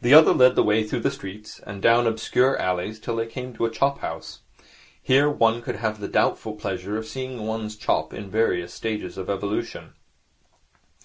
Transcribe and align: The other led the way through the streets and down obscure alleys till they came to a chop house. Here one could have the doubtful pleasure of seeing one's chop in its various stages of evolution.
The 0.00 0.12
other 0.14 0.34
led 0.34 0.56
the 0.56 0.64
way 0.64 0.82
through 0.82 0.98
the 1.06 1.10
streets 1.12 1.60
and 1.60 1.80
down 1.80 2.08
obscure 2.08 2.58
alleys 2.58 2.98
till 2.98 3.14
they 3.14 3.26
came 3.28 3.54
to 3.54 3.64
a 3.64 3.70
chop 3.70 4.00
house. 4.00 4.40
Here 5.00 5.30
one 5.30 5.62
could 5.62 5.76
have 5.76 6.00
the 6.00 6.08
doubtful 6.08 6.56
pleasure 6.56 6.96
of 6.96 7.06
seeing 7.06 7.46
one's 7.46 7.76
chop 7.76 8.12
in 8.12 8.24
its 8.24 8.32
various 8.32 8.74
stages 8.74 9.16
of 9.16 9.30
evolution. 9.30 9.92